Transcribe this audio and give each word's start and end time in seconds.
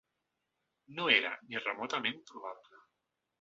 No 0.99 1.05
era 1.17 1.33
ni 1.51 1.61
remotament 1.67 2.19
probable. 2.33 2.83